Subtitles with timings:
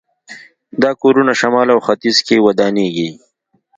[0.81, 3.09] دا کورونه شمال او ختیځ کې ودانېږي.